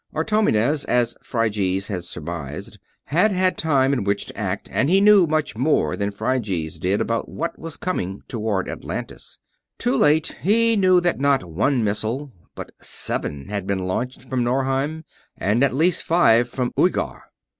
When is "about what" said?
6.99-7.59